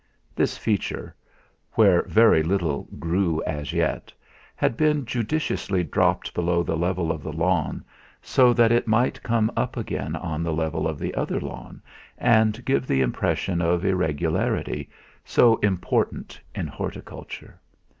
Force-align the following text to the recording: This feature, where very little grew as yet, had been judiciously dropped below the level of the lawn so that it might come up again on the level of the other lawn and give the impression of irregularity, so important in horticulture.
This 0.35 0.57
feature, 0.57 1.13
where 1.73 2.01
very 2.07 2.41
little 2.41 2.87
grew 2.97 3.39
as 3.45 3.71
yet, 3.71 4.11
had 4.55 4.75
been 4.75 5.05
judiciously 5.05 5.83
dropped 5.83 6.33
below 6.33 6.63
the 6.63 6.75
level 6.75 7.11
of 7.11 7.21
the 7.21 7.31
lawn 7.31 7.85
so 8.19 8.51
that 8.51 8.71
it 8.71 8.87
might 8.87 9.21
come 9.21 9.51
up 9.55 9.77
again 9.77 10.15
on 10.15 10.41
the 10.41 10.53
level 10.53 10.87
of 10.87 10.97
the 10.97 11.13
other 11.13 11.39
lawn 11.39 11.83
and 12.17 12.65
give 12.65 12.87
the 12.87 13.01
impression 13.01 13.61
of 13.61 13.85
irregularity, 13.85 14.89
so 15.23 15.57
important 15.57 16.41
in 16.55 16.65
horticulture. 16.65 17.59